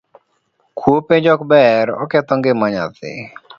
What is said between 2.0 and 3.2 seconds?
oketho ngima nyathi